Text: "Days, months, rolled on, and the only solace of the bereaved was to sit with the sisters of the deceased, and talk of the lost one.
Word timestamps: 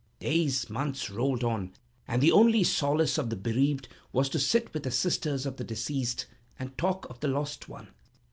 "Days, 0.17 0.67
months, 0.67 1.11
rolled 1.11 1.43
on, 1.43 1.73
and 2.07 2.23
the 2.23 2.31
only 2.31 2.63
solace 2.63 3.19
of 3.19 3.29
the 3.29 3.35
bereaved 3.35 3.87
was 4.11 4.29
to 4.29 4.39
sit 4.39 4.73
with 4.73 4.81
the 4.81 4.89
sisters 4.89 5.45
of 5.45 5.57
the 5.57 5.63
deceased, 5.63 6.25
and 6.57 6.75
talk 6.75 7.07
of 7.11 7.19
the 7.19 7.27
lost 7.27 7.69
one. 7.69 7.89